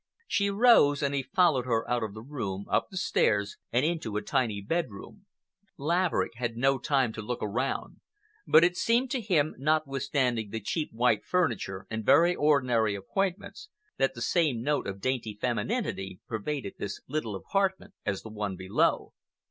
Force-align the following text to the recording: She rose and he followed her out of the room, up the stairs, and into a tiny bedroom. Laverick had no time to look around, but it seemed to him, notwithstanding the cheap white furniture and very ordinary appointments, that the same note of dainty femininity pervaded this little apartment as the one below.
She 0.27 0.49
rose 0.49 1.03
and 1.03 1.13
he 1.13 1.21
followed 1.21 1.67
her 1.67 1.87
out 1.87 2.01
of 2.01 2.15
the 2.15 2.23
room, 2.23 2.65
up 2.71 2.87
the 2.89 2.97
stairs, 2.97 3.57
and 3.71 3.85
into 3.85 4.17
a 4.17 4.23
tiny 4.23 4.59
bedroom. 4.59 5.27
Laverick 5.77 6.31
had 6.37 6.57
no 6.57 6.79
time 6.79 7.13
to 7.13 7.21
look 7.21 7.43
around, 7.43 7.97
but 8.47 8.63
it 8.63 8.75
seemed 8.75 9.11
to 9.11 9.21
him, 9.21 9.53
notwithstanding 9.59 10.49
the 10.49 10.59
cheap 10.59 10.91
white 10.91 11.23
furniture 11.23 11.85
and 11.91 12.03
very 12.03 12.35
ordinary 12.35 12.95
appointments, 12.95 13.69
that 13.97 14.15
the 14.15 14.23
same 14.23 14.63
note 14.63 14.87
of 14.87 15.01
dainty 15.01 15.37
femininity 15.39 16.19
pervaded 16.27 16.77
this 16.79 16.99
little 17.07 17.35
apartment 17.35 17.93
as 18.03 18.23
the 18.23 18.29
one 18.29 18.55
below. 18.55 19.13